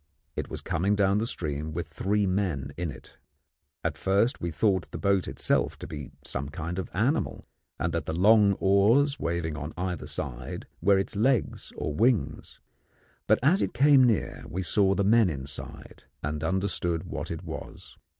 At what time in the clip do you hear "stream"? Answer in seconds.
1.27-1.73